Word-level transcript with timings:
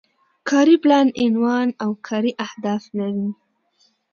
کاري 0.49 0.75
پلان 0.83 1.07
عنوان 1.23 1.67
او 1.83 1.91
کاري 2.07 2.31
اهداف 2.45 2.83
لري. 2.97 3.27